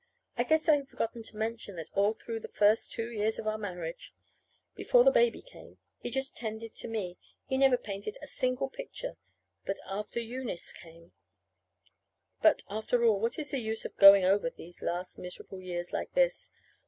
[0.35, 3.45] I guess I have forgotten to mention that all through the first two years of
[3.45, 4.15] our marriage,
[4.73, 7.19] before the baby came, he just tended to me.
[7.45, 9.15] He never painted a single picture.
[9.63, 11.11] But after Eunice came
[12.41, 16.15] But, after all, what is the use of going over these last miserable years like
[16.15, 16.51] this?